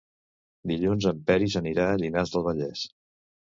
Dilluns 0.71 1.07
en 1.11 1.19
Peris 1.27 1.59
anirà 1.63 1.87
a 1.91 2.01
Llinars 2.01 2.35
del 2.39 2.47
Vallès. 2.51 2.85